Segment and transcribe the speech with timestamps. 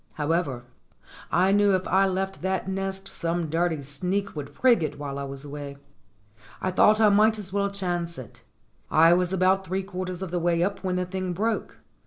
[0.13, 0.63] However,
[1.31, 5.23] I knew if I left that nest some dirty sneak would prig it while I
[5.25, 5.77] was away.
[6.59, 8.41] I thought I might as well chance it.
[8.89, 11.81] I was about three quarters of the way up when the thing broke.